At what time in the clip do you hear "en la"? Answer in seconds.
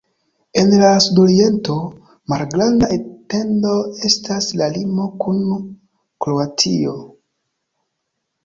0.59-0.87